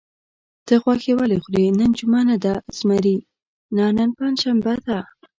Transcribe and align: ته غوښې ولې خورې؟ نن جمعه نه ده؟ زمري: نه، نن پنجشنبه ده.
ته 0.65 0.73
غوښې 0.83 1.13
ولې 1.19 1.37
خورې؟ 1.43 1.65
نن 1.79 1.91
جمعه 1.97 2.21
نه 2.29 2.37
ده؟ 2.43 2.53
زمري: 2.77 3.17
نه، 3.75 3.85
نن 3.97 4.09
پنجشنبه 4.17 4.73
ده. 4.85 4.99